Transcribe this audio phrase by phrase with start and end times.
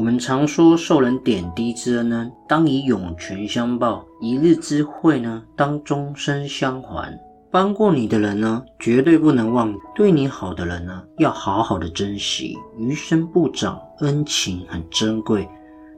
[0.00, 7.14] 我们常说受人点滴之恩呢，当以涌泉相报；一日之惠呢，当终身相还。
[7.50, 13.78] 帮过你的人呢，绝对不能忘；对你好的人呢，要好好的珍惜，余生不长。
[13.98, 15.46] 恩情很珍贵。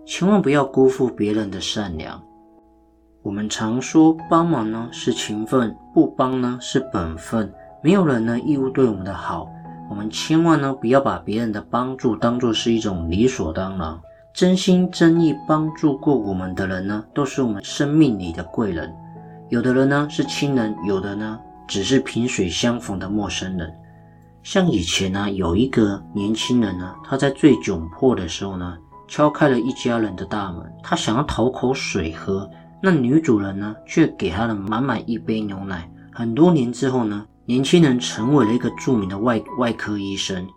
[0.04, 2.20] 千万不要辜负别人的善良。
[3.22, 7.48] 我们常说帮忙呢是情分，不帮呢是本分。
[7.84, 9.48] 没有人呢义务对我们的好，
[9.92, 14.00] 我们千万呢不要把别人的帮助当做是一种理所当然。
[14.32, 18.90] 真心真意帮助过我们的人呢，都是我们生命里的贵人。
[19.50, 23.70] 有的人呢是亲人，有的呢只是萍水相逢的陌生人。
[24.42, 28.78] 像以前呢有一个年轻人呢，他在最窘迫的时候呢。
[29.08, 32.48] 敲开了一家人的大门，他想要讨口水喝，
[32.82, 35.86] 那女主人呢，却给他了满满一杯牛奶。
[36.10, 40.48] 很多年之后呢，年轻人成为了一个著名的外外科医生。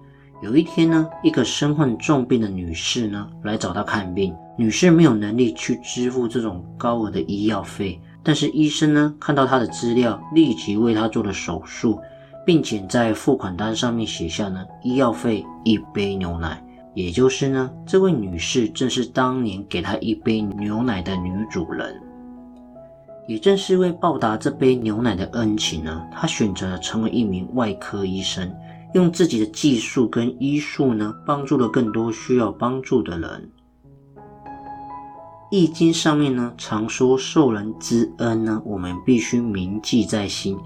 [0.41, 4.33] 有一天呢，一个身患重病的女士呢，来找他看病。
[4.57, 11.99] 女士没有能力去支付这种高额的医药费，但是医生呢，看到她的资料，立即为她做了手术，
[12.45, 16.63] 并且在付款单上面写下呢，医药费一杯牛奶。
[16.93, 22.01] 也就是呢，这位女士正是当年给她一杯牛奶的女主人。
[23.27, 28.53] 也正是为报答这杯牛奶的恩情呢，他选择了成为一名外科医生，
[28.93, 33.51] 用自己的技术跟医术呢，帮助了更多需要帮助的人。
[35.51, 40.57] 易经上面呢，常说受人之恩呢，我们必须铭记在心。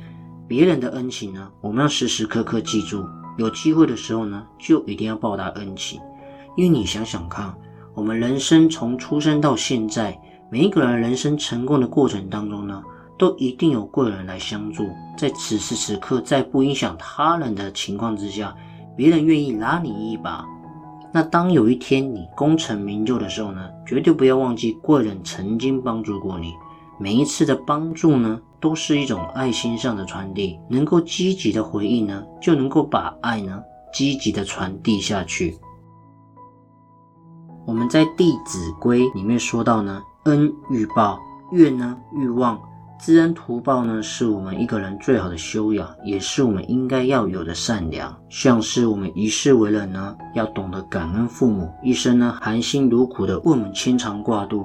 [0.48, 3.06] 别人的恩情呢，我们要时时刻刻记住。
[3.38, 6.02] 有机会的时候呢，就一定要报答恩情。
[6.58, 7.53] 因为你想想看，
[7.94, 10.19] 我们人生从出生到现在，
[10.52, 12.84] 每一个人人生成功的过程当中呢，
[13.20, 14.90] 都一定有贵人来相助。
[15.16, 18.56] 在此时此刻，在不影响他人的情况之下，
[18.98, 20.44] 别人愿意拉你一把。
[21.12, 26.54] 那当有一天你功成名就的时候呢，绝对不要忘记贵人曾经帮助过你。
[27.00, 30.60] 每一次的帮助呢，都是一种爱心上的传递。
[30.68, 33.62] 能够积极的回应呢，就能够把爱呢
[33.94, 35.58] 积极的传递下去。
[37.66, 41.20] 我们在《弟子规》里面说到呢，恩欲报，
[41.52, 42.60] 怨呢欲望，
[43.00, 48.16] 知恩图报呢，是我们一个人最好的修养，也是我们应该要有的善良。
[48.30, 54.64] 像是我们一世为人呢，要懂得感恩父母，一生呢含辛茹苦的为我们牵肠挂肚；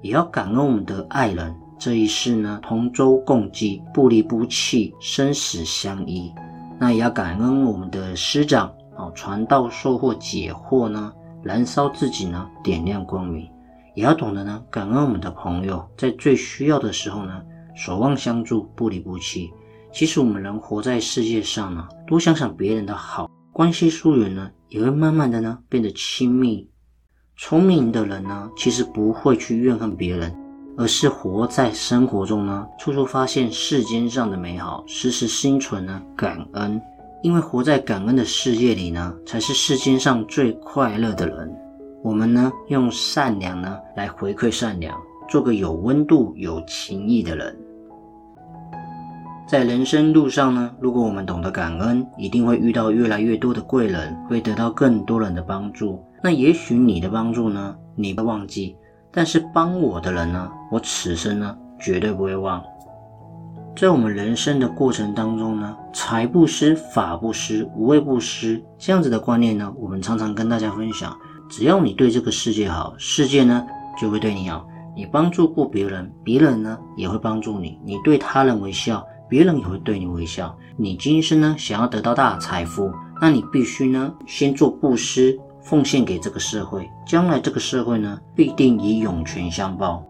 [0.00, 6.32] 也要感恩我们的爱人，这一世呢同舟共济，不离不弃，生死相依。
[6.78, 11.12] 那也要感恩我们的师长啊，传道授惑解惑呢。
[11.42, 13.46] 燃烧自己呢，点亮光明，
[13.94, 17.40] 也要懂得呢感恩我们的朋友，在最需要的时候呢，
[17.74, 19.52] 守望相助，不离不弃。
[19.92, 26.68] 其实我们人活在世界上呢，多想想别人的好，关系疏远呢，也会慢慢的呢变得亲密。
[27.36, 30.34] 聪明的人呢，其实不会去怨恨别人，
[30.76, 36.80] 而是活在生活中呢，处处发现世间上的美好，时时心存呢感恩。
[37.22, 41.56] 因为活在感恩的世界里呢，才是世间上最快乐的人。
[42.04, 44.94] 我们呢，用善良呢来回馈善良，
[45.26, 47.56] 做个有温度、有情义的人。
[49.48, 55.98] 在人生路上呢，如果我们懂得感恩，一定会遇到越来越多的贵人，会得到更多人的帮助。
[56.22, 58.76] 那也许你的帮助呢，你会忘记，
[59.10, 62.62] 但是帮我的人呢，我此生呢，绝对不会忘。
[63.74, 71.16] 在我们人生的过程当中呢，财不施，法不施，无畏不施，这样子的观念呢，我们常常跟大家分享。
[71.56, 73.64] 只要你对这个世界好，世界呢
[73.96, 74.66] 就会对你好。
[74.96, 77.78] 你帮助过别人，别人呢也会帮助你。
[77.84, 80.52] 你对他人微笑，别人也会对你微笑。
[80.76, 90.04] 你今生呢想要得到大财富，那你必须呢先做布施，奉献给这个社会，将来这个社会呢必定以涌泉相报。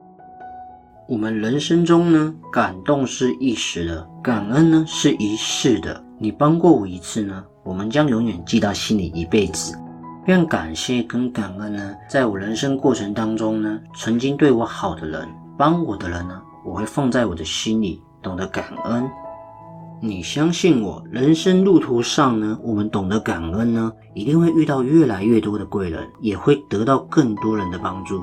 [1.06, 6.02] 我们人生中呢，感动是一时的，感恩呢是一世的。
[6.18, 9.78] 你帮过我一次呢，我们将永远记到心里一辈子。
[10.26, 15.28] 愿感谢跟感恩呢，在我人生过程当中呢，曾经对我好的人、
[15.58, 19.06] 帮我的人呢，我会放在我的心里，懂得感恩。
[20.00, 28.22] 你相信我，人生路途上呢，我们懂得感恩呢，一定会遇到越来越多的贵人，也会得到更多人的帮助。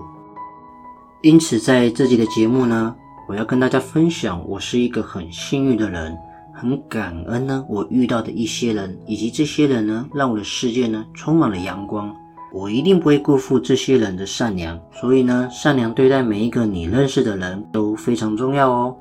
[1.21, 2.95] 因此，在这集的节目呢，
[3.27, 6.18] 我要跟大家分享，我是一个很幸运的人，
[6.61, 12.15] 很感恩呢，我遇到的一些人，以及这些人呢，让我的世界呢充满了阳光。
[12.53, 18.95] 我一定不会辜负这些人的善良，所以呢，善良对待每一个你认识的人都非常重要哦。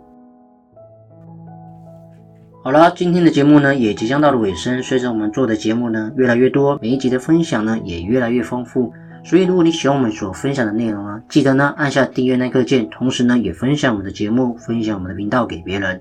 [2.64, 4.82] 好了，今天的节目呢也即将到了尾声。
[4.82, 8.90] 随着我们做的节目呢越来越多，每一集的分享呢也越来越丰富。
[9.22, 16.00] 所以如果你喜欢我们所分享的内容啊，记得呢按下订阅那个键，同时呢也分享我们的节目，分享我们的频道给别人。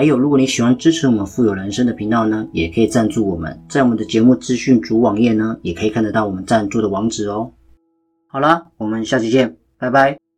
[0.00, 7.52] 还有，如果你喜欢支持我们富有人生的频道呢，也可以赞助我们，在我们的节目资讯主网页呢也可以看得到我们赞助的网址哦。
[8.26, 10.29] 好了，我们下期见，拜拜。